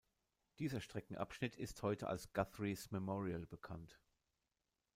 Dieser 0.57 0.81
Streckenabschnitt 0.81 1.55
ist 1.55 1.83
heute 1.83 2.07
als 2.07 2.33
"Guthrie’s 2.33 2.89
Memorial" 2.89 3.45
bekannt. 3.45 3.99